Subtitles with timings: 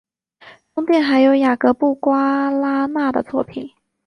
[0.73, 3.69] 中殿还有雅格布瓜拉纳的作品。